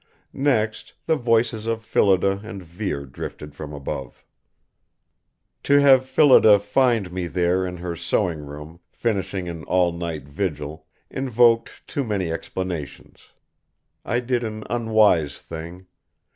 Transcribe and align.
Next, 0.33 0.93
the 1.05 1.15
voices 1.15 1.67
of 1.67 1.85
Phillida 1.85 2.39
and 2.43 2.63
Vere 2.65 3.05
drifted 3.05 3.53
from 3.53 3.71
above. 3.71 4.25
To 5.61 5.77
have 5.79 6.07
Phillida 6.09 6.57
find 6.57 7.11
me 7.11 7.27
there 7.27 7.67
in 7.67 7.77
her 7.77 7.95
sewing 7.95 8.39
room, 8.39 8.79
finishing 8.89 9.47
an 9.47 9.63
all 9.65 9.91
night 9.91 10.23
vigil, 10.27 10.87
involved 11.11 11.87
too 11.87 12.03
many 12.03 12.31
explanations. 12.31 13.27
I 14.03 14.21
did 14.21 14.43
an 14.43 14.63
unwise 14.71 15.37
thing. 15.39 15.85